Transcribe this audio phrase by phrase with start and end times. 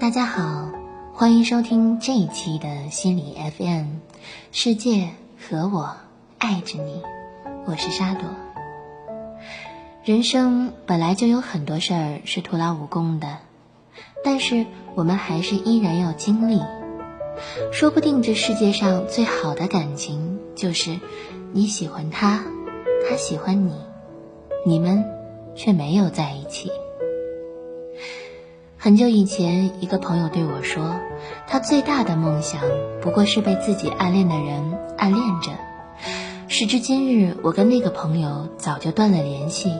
[0.00, 0.70] 大家好，
[1.14, 3.86] 欢迎收听这一期的心理 FM，
[4.50, 5.96] 世界和我
[6.38, 7.02] 爱着你，
[7.66, 8.24] 我是沙朵。
[10.04, 13.38] 人生本来就有很多事儿是徒劳无功的，
[14.24, 16.60] 但是我们还是依然要经历。
[17.72, 21.00] 说不定这世界上最好的感情就是
[21.52, 22.44] 你喜欢他，
[23.08, 23.74] 他喜欢你，
[24.66, 25.04] 你们
[25.54, 26.70] 却没有在一起。
[28.84, 30.96] 很久以前，一个朋友对我说，
[31.46, 32.60] 他最大的梦想
[33.00, 35.52] 不过是被自己暗恋的人暗恋着。
[36.48, 39.72] 时至今日，我跟那个朋友早就断了联系，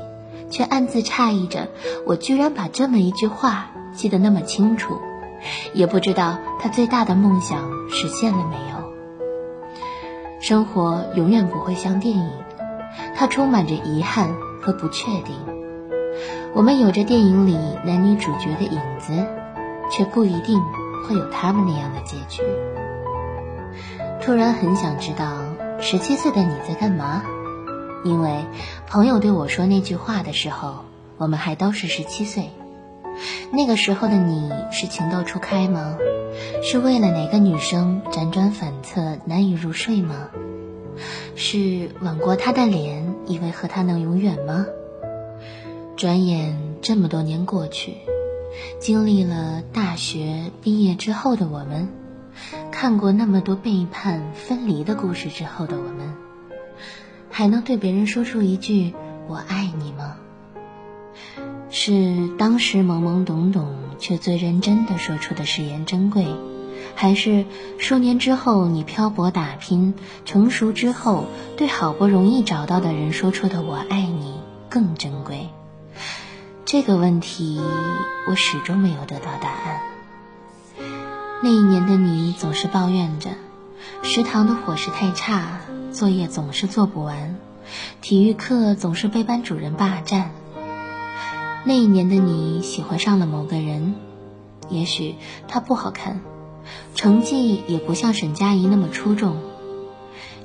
[0.51, 1.67] 却暗自诧异着，
[2.07, 4.97] 我居然把这么一句话记得那么清楚，
[5.75, 7.59] 也不知道他最大的梦想
[7.91, 8.93] 实现了没有。
[10.39, 12.31] 生活永远不会像电影，
[13.17, 15.35] 它充满着遗憾和不确定。
[16.55, 19.27] 我们有着电影里男女主角的影子，
[19.91, 20.61] 却不一定
[21.03, 22.43] 会有他们那样的结局。
[24.21, 25.33] 突然很想知道
[25.81, 27.23] 十七岁的你在干嘛，
[28.05, 28.45] 因为
[28.87, 30.85] 朋友对我说那句话的时候，
[31.17, 32.51] 我们还都是十七岁。
[33.51, 35.97] 那个时候的你是情窦初开吗？
[36.63, 40.29] 是为了哪个女生辗转反侧难以入睡吗？
[41.35, 44.67] 是吻过她的脸，以为和她能永远吗？
[45.97, 47.97] 转眼这么多年过去，
[48.81, 51.89] 经历了大学毕业之后的我们，
[52.73, 56.15] 看过那么多背叛分离的故事之后的我们，
[57.31, 58.95] 还能对别人说出一句
[59.29, 60.17] “我爱你”吗？
[61.71, 66.27] 是当时懵懵懂懂却最认真的说出的誓言珍贵，
[66.97, 67.45] 还是
[67.79, 69.95] 数年之后你漂泊打拼
[70.25, 74.35] 成熟之后对好不容易找到的人说出的“我爱你”
[74.69, 75.49] 更珍贵？
[76.73, 77.61] 这个问题
[78.27, 79.83] 我始终没有得到答案。
[81.43, 83.29] 那一年的你总是抱怨着，
[84.03, 85.61] 食堂的伙食太差，
[85.93, 87.37] 作业总是做不完，
[88.01, 90.31] 体育课总是被班主任霸占。
[91.65, 93.95] 那一年的你喜欢上了某个人，
[94.71, 95.17] 也许
[95.49, 96.23] 他不好看，
[96.95, 99.37] 成绩也不像沈佳宜那么出众，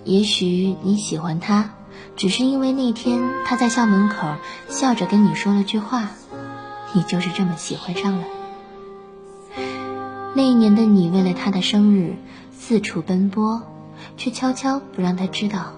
[0.03, 1.73] 也许你喜欢他。
[2.17, 4.15] 只是因为那天他在校门口
[4.67, 6.09] 笑着跟你说了句话，
[6.93, 8.23] 你就是这么喜欢上了。
[10.33, 12.15] 那一年的你为了他的生日
[12.51, 13.61] 四处奔波，
[14.17, 15.73] 却悄悄不让他知道。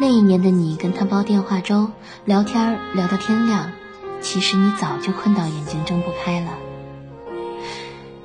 [0.00, 1.90] 那一年的你跟他煲电话粥，
[2.24, 3.70] 聊天聊到天亮，
[4.20, 6.52] 其实你早就困到眼睛睁不开了。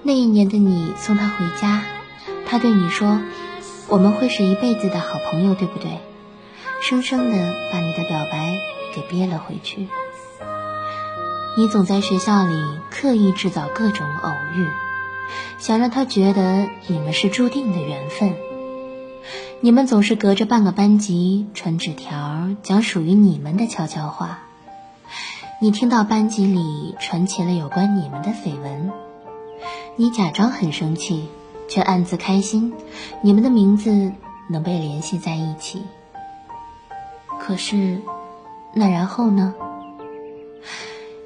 [0.02, 1.84] 那一年的你送他回家，
[2.48, 3.20] 他对你说
[3.90, 6.00] ：“我们会是一辈子的好朋友，对不对？”
[6.88, 8.60] 生生的把你的表白
[8.94, 9.88] 给憋了回去。
[11.58, 12.54] 你总在学校里
[12.92, 14.68] 刻意制造各种偶遇，
[15.58, 18.36] 想让他觉得你们是注定的缘分。
[19.62, 24.44] 你们总是隔着半个班级传纸条，讲属于你们的悄悄话。
[25.60, 28.92] 你听到班级里传起了有关你们的绯闻，
[29.96, 31.30] 你假装很生气，
[31.68, 32.76] 却暗自开心，
[33.24, 34.12] 你们的名字
[34.52, 35.82] 能被联系在一起。
[37.40, 38.02] 可是，
[38.74, 39.54] 那然后呢？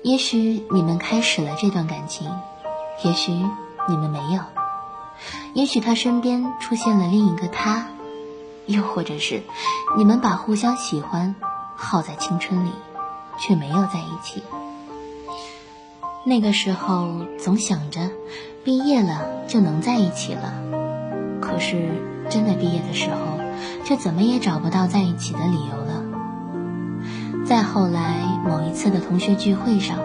[0.02, 2.30] 也许你们开始了这段感情，
[3.04, 3.32] 也许
[3.88, 4.42] 你们没有，
[5.54, 7.86] 也许他身边出现了另一个他，
[8.66, 9.44] 又或者是
[9.98, 11.36] 你们把互相喜欢
[11.76, 12.72] 耗在青春里，
[13.38, 14.42] 却没有在一起。
[16.26, 18.10] 那个时候总想着
[18.64, 20.54] 毕业了就能在一起了，
[21.42, 21.90] 可是
[22.30, 23.38] 真的毕业的时候，
[23.84, 25.89] 却怎么也找不到在一起的理由。
[27.50, 28.14] 再后来，
[28.46, 29.98] 某一次的同学聚会上，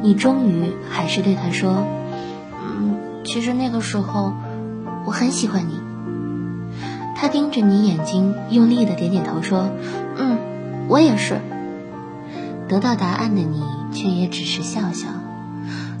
[0.00, 1.84] 你终于还是对他说
[2.62, 4.32] ：“嗯，其实那个时候
[5.04, 5.80] 我很喜欢你。”
[7.18, 9.70] 他盯着你眼睛，用力的点点头说
[10.16, 10.38] ：“嗯，
[10.86, 11.40] 我也是。”
[12.70, 15.08] 得到答案的你却也只是笑笑，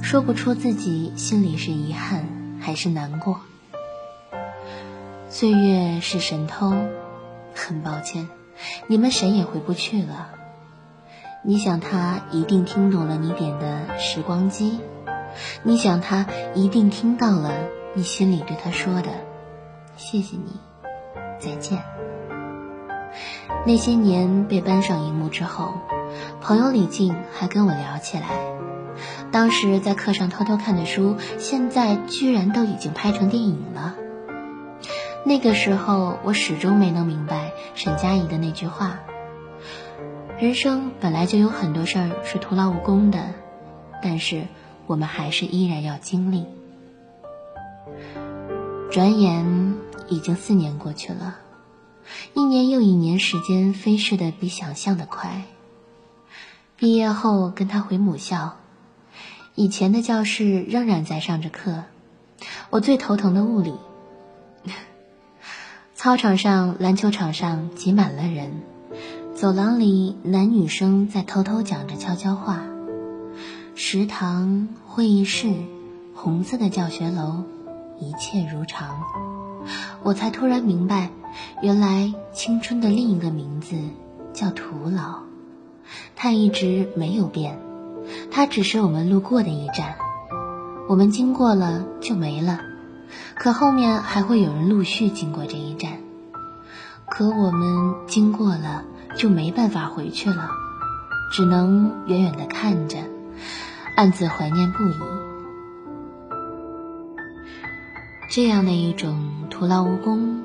[0.00, 2.24] 说不出自己心里是遗憾
[2.60, 3.40] 还是难过。
[5.28, 6.72] 岁月是神偷，
[7.52, 8.28] 很抱歉，
[8.86, 10.28] 你们谁也回不去了。
[11.46, 14.80] 你想他一定听懂了你点的时光机，
[15.62, 16.24] 你想他
[16.54, 17.52] 一定听到了
[17.92, 19.10] 你心里对他说的
[19.94, 20.58] “谢谢你，
[21.38, 21.82] 再见”。
[23.66, 25.74] 那些年被搬上荧幕之后，
[26.40, 28.28] 朋友李静还跟我聊起来，
[29.30, 33.96] 当时在课上偷偷看的书，现在居然都已经拍成电影了。
[35.24, 39.00] 那个时候，我始终没能明白沈佳宜的那句话。
[40.36, 43.34] 人生本来就有很多事儿是徒劳无功的，
[44.02, 44.46] 但是
[44.86, 46.44] 我们还是依然要经历。
[48.90, 49.76] 转眼
[50.08, 51.36] 已经四年过去了，
[52.34, 55.42] 一年又一年，时间飞逝的比想象的快。
[56.76, 58.56] 毕业后跟他回母校，
[59.54, 61.84] 以前的教室仍然在上着课，
[62.70, 63.72] 我最头疼的物理。
[65.94, 68.62] 操场上、篮球场上挤满了人，
[69.44, 72.62] 走廊里男女生在偷偷讲着悄悄话。
[73.74, 75.52] 食堂、会议室、
[76.14, 77.42] 红色的教学楼，
[78.00, 79.02] 一切如常。
[80.02, 81.10] 我才突然明白，
[81.60, 83.76] 原来青春的另一个名字
[84.32, 85.18] 叫徒劳。
[86.16, 87.58] 它一直没有变，
[88.30, 89.96] 它只是我们路过的一站。
[90.88, 92.60] 我们经过了就没了，
[93.34, 95.98] 可后面还会有人陆续经过这一站。
[97.10, 98.84] 可我们经过了
[99.16, 100.50] 就没办法回去了，
[101.32, 102.98] 只能远远的看着。
[103.96, 104.94] 暗自怀念不已，
[108.28, 110.42] 这样的一种徒劳无功，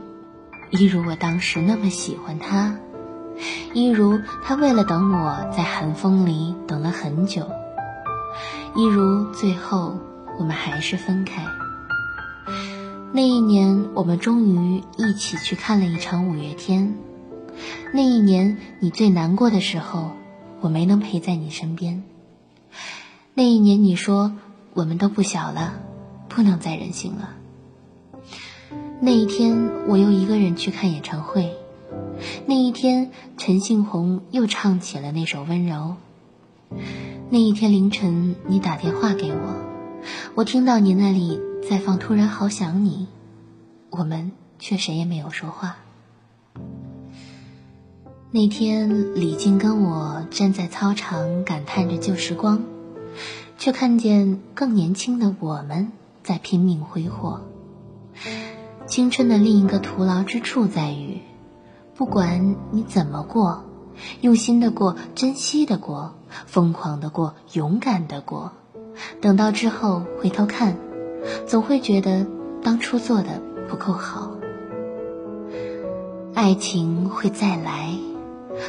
[0.69, 2.75] 一如我当时那么喜欢他，
[3.74, 7.50] 一如他为了等我在寒风里等了很久，
[8.75, 9.98] 一如最后
[10.38, 11.44] 我们还是分开。
[13.12, 16.95] 那一年，我们终于一起去看了一场五月天。
[17.94, 20.11] 那一年，你最难过的时候，
[20.61, 22.03] 我没能陪在你身边。
[23.33, 24.33] 那一年，你说
[24.73, 25.73] 我们都不小了，
[26.27, 27.35] 不能再任性了。
[29.01, 31.56] 那一天，我又一个人去看演唱会。
[32.45, 35.95] 那一天，陈信宏又唱起了那首《温柔》。
[37.29, 39.55] 那一天凌晨，你打电话给我，
[40.35, 41.39] 我听到你那里
[41.69, 43.07] 在放《突然好想你》，
[43.97, 45.77] 我们却谁也没有说话。
[48.31, 52.61] 那天，李静跟我站在操场，感叹着旧时光。
[53.57, 55.91] 却看见更年轻的我们
[56.21, 57.41] 在拼命挥霍。
[58.85, 61.21] 青春的另一个徒劳之处在于，
[61.95, 63.63] 不管你怎么过，
[64.21, 66.13] 用心的过，珍惜的过，
[66.45, 68.51] 疯狂的过，勇敢的过，
[69.21, 70.77] 等到之后回头看，
[71.47, 72.27] 总会觉得
[72.61, 74.35] 当初做的不够好。
[76.35, 77.93] 爱情会再来，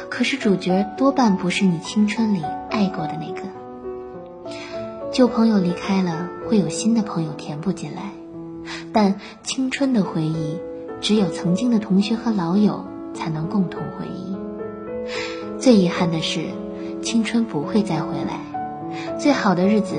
[0.09, 3.41] 可是主角多半不是你青春里爱过的那个。
[5.11, 8.11] 旧朋友离开了，会有新的朋友填补进来，
[8.93, 10.57] 但青春的回忆，
[11.01, 14.37] 只有曾经的同学和老友才能共同回忆。
[15.59, 16.45] 最遗憾的是，
[17.01, 19.95] 青春不会再回来，最好的日子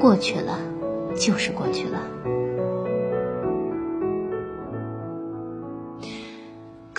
[0.00, 0.58] 过去了，
[1.16, 2.00] 就是过去了。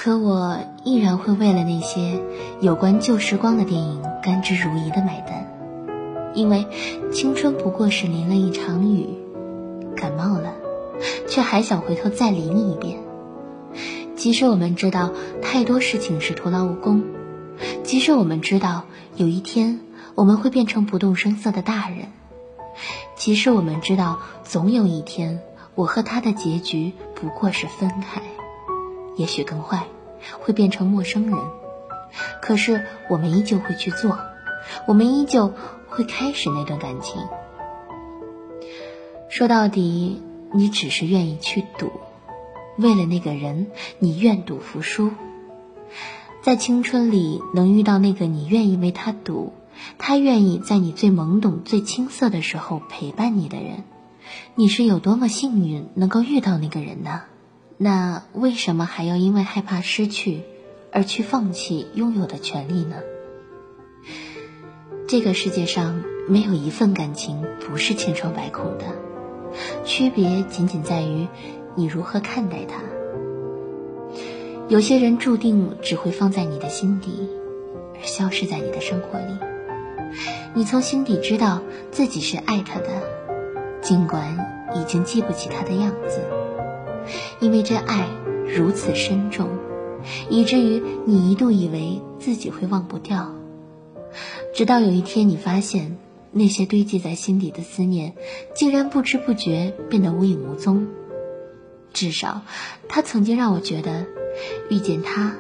[0.08, 2.22] 可我依然会为了那些
[2.62, 6.32] 有关旧时光的电影甘之如饴的买单。
[6.34, 6.66] 因为
[7.12, 9.10] 青春不过是淋了一场雨，
[9.98, 10.54] 感冒了，
[11.28, 13.00] 却还想回头再淋一遍。
[14.16, 15.12] 即使我们知道
[15.42, 17.04] 太多事情是徒劳无功，
[17.84, 18.86] 即使我们知道
[19.18, 19.82] 有一天
[20.16, 22.14] 我们会变成不动声色的大人，
[23.18, 25.42] 即使我们知道总有一天
[25.76, 28.22] 我和他的结局不过是分开，
[29.18, 29.84] 也许更坏，
[30.40, 31.38] 会变成陌生人，
[32.42, 34.18] 可是我们依旧会去做，
[34.88, 35.54] 我们依旧。
[35.90, 37.24] 会开始那段感情。
[39.30, 40.22] 说到底，
[40.54, 41.92] 你只是愿意去赌，
[42.78, 45.12] 为了那个人，你愿赌服输。
[46.44, 49.54] 在青春里能遇到那个你愿意为他赌，
[49.98, 53.86] 他愿意在你最懵懂、最青涩的时候陪伴你的人，
[54.54, 57.24] 你是有多么幸运能够遇到那个人呢？
[57.78, 60.42] 那为什么还要因为害怕失去，
[60.92, 62.96] 而去放弃拥有的权利呢？
[65.08, 68.86] 这个世界上没有一份感情不是千疮百孔的，
[69.86, 71.28] 区别仅仅在于
[71.76, 72.82] 你如何看待它。
[74.68, 77.30] 有些人注定只会放在你的心底，
[77.96, 79.38] 而消失在你的生活里。
[80.56, 82.90] 你从心底知道自己是爱他的，
[83.82, 84.36] 尽管
[84.76, 86.22] 已经记不起他的样子，
[87.40, 88.08] 因为这爱
[88.58, 89.50] 如此深重，
[90.30, 93.34] 以至于你一度以为自己会忘不掉。
[94.54, 95.98] 直到有一天，你发现
[96.32, 98.16] 那些堆积在心底的思念，
[98.56, 100.88] 竟然不知不觉变得无影无踪。
[101.94, 102.42] 至少，
[102.88, 104.06] 他曾经让我觉得，
[104.70, 105.36] 遇见他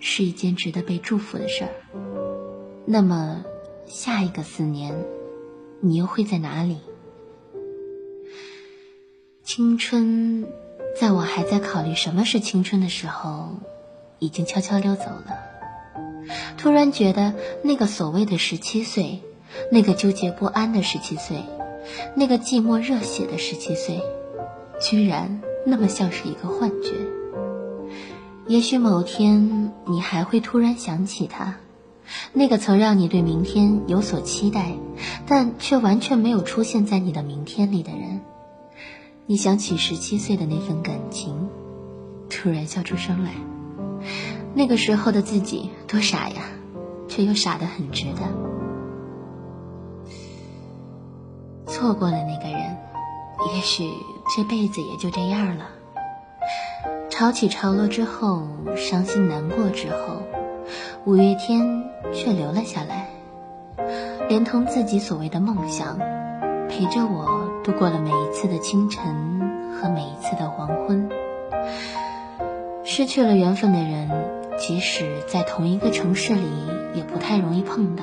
[0.00, 1.70] 是一件值得被祝福的事儿。
[2.84, 3.44] 那么，
[3.86, 5.04] 下一个四年，
[5.80, 6.78] 你又会在哪里？
[9.44, 10.46] 青春，
[10.98, 13.48] 在我还在考虑什么是青春的时候，
[14.18, 15.38] 已经悄悄溜走了。
[16.56, 19.20] 突然觉得，那个所谓的十七岁，
[19.70, 21.42] 那个纠结不安的十七岁，
[22.14, 24.00] 那个寂寞热血的十七岁，
[24.80, 26.92] 居然那么像是一个幻觉。
[28.46, 31.56] 也许某天你还会突然想起他，
[32.32, 34.72] 那个曾让你对明天有所期待，
[35.26, 38.20] 但却完全没有出现在你的明天里的人。
[39.32, 41.48] 你想起十七岁的那份感情，
[42.28, 43.30] 突然笑出声来。
[44.52, 46.42] 那个时候的自己多傻呀，
[47.08, 48.20] 却又傻得很值得。
[51.66, 52.76] 错过了那个人，
[53.54, 53.84] 也许
[54.36, 55.64] 这辈子也就这样了。
[57.08, 58.46] 潮起潮落之后，
[58.76, 60.20] 伤心难过之后，
[61.06, 63.08] 五月天却留了下来，
[64.28, 65.98] 连同自己所谓的梦想，
[66.68, 69.40] 陪着我度过了每一次的清晨
[69.80, 71.08] 和每一次的黄昏。
[72.84, 74.10] 失去了缘分的人，
[74.58, 76.42] 即使在同一个城市里，
[76.94, 78.02] 也不太容易碰到。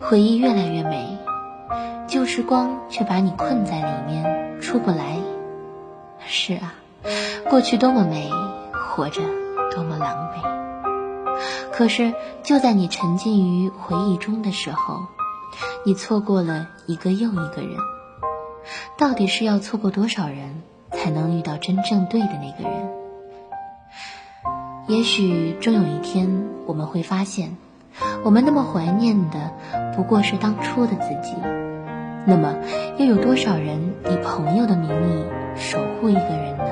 [0.00, 1.18] 回忆越来越美，
[2.08, 5.18] 旧时光却把你困在里面出不来。
[6.26, 6.74] 是啊，
[7.50, 8.30] 过去多么美，
[8.72, 9.20] 活着
[9.74, 11.36] 多么狼狈。
[11.70, 15.02] 可是就在你沉浸于回忆中的时候，
[15.84, 17.76] 你错过了一个又一个人。
[18.98, 22.88] 到底是要错过多少人，才能遇到真正对的那个人？
[24.88, 27.58] 也许终有一天，我们会发现，
[28.24, 29.52] 我们那么怀念的
[29.94, 31.36] 不过是当初的自己。
[32.24, 32.54] 那么，
[32.96, 35.26] 又有多少人以朋友的名义
[35.56, 36.64] 守护一个人呢？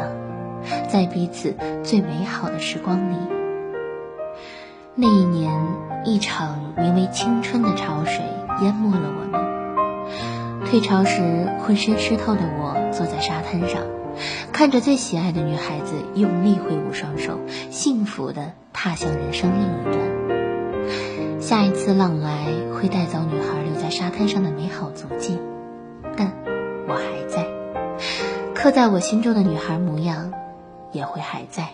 [0.89, 3.17] 在彼此最美好的时光里，
[4.95, 5.53] 那一年，
[6.07, 8.25] 一场名为青春的潮水
[8.63, 9.44] 淹没了我们。
[10.75, 13.85] 退潮时，浑身湿透的我坐在沙滩上。
[14.53, 17.39] 看着最喜爱的女孩子用力挥舞双手，
[17.71, 21.41] 幸福的踏向人生另一端。
[21.41, 25.39] 下一次浪来会带走女孩留在沙滩上的美好足迹，
[26.17, 26.33] 但
[26.89, 27.47] 我还在，
[28.53, 30.33] 刻在我心中的女孩模样
[30.91, 31.69] 也会还在。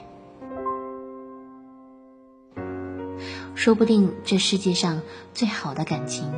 [3.55, 5.01] 说不定这世界上
[5.33, 6.31] 最好的感情，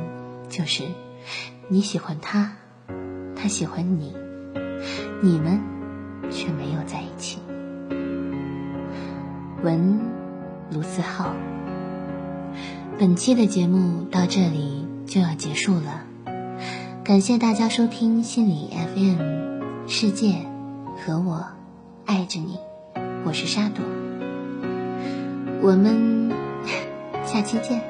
[0.47, 0.83] 就是
[1.73, 2.51] 你喜欢他，
[3.35, 4.13] 他喜欢你，
[5.23, 5.59] 你们。
[6.31, 7.37] 却没有在一起。
[9.61, 9.99] 文
[10.71, 11.33] 卢思浩，
[12.97, 16.05] 本期的节目到这里就要结束了，
[17.03, 20.45] 感谢大家收听心理 FM，世界
[21.05, 21.45] 和我
[22.05, 22.57] 爱着你，
[23.25, 23.83] 我是沙朵，
[25.61, 26.31] 我们
[27.25, 27.81] 下期见。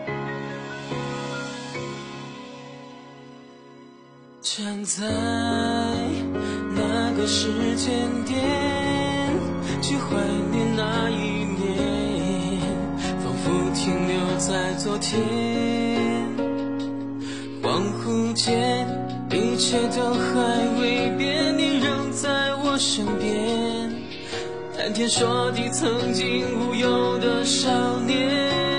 [4.56, 5.04] 站在。
[6.76, 8.40] 那个时间点，
[9.82, 10.16] 去怀
[10.52, 12.62] 念那一年，
[13.24, 15.24] 仿佛停留在昨天。
[17.64, 18.88] 恍惚间，
[19.32, 23.92] 一切都还未变，你仍在我身边，
[24.78, 28.73] 谈天说地，曾经无忧的少年。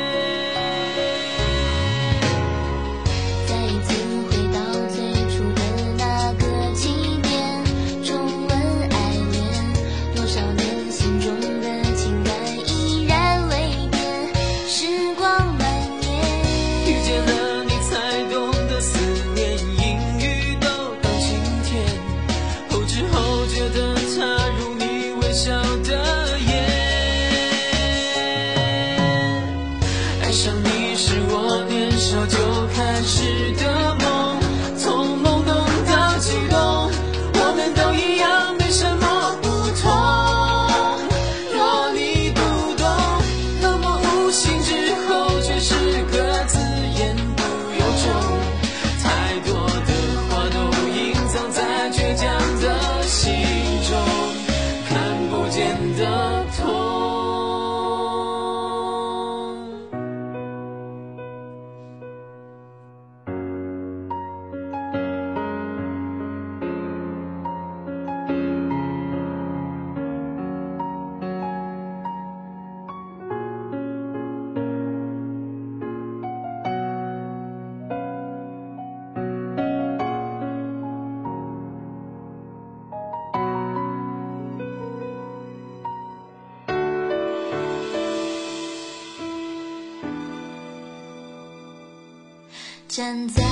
[92.97, 93.43] 站在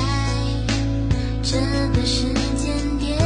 [1.43, 1.59] 这
[1.99, 3.22] 个时间点。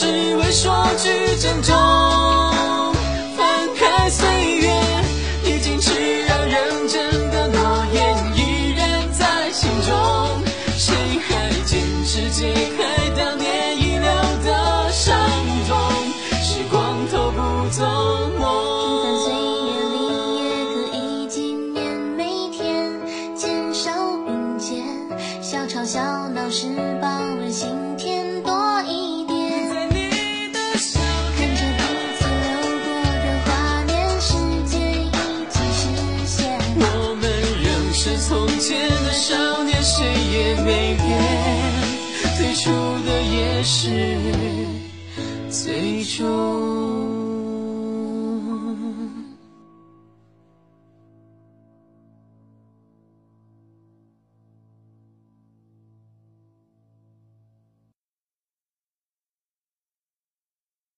[0.00, 1.76] 只为说句珍重。
[3.36, 4.26] 翻开岁
[4.56, 4.72] 月，
[5.44, 5.92] 已经炽
[6.26, 10.42] 热认真的诺言依然在心中，
[10.78, 10.96] 谁
[11.28, 13.59] 还坚持解开当年？
[43.62, 43.88] 是
[45.50, 47.09] 最终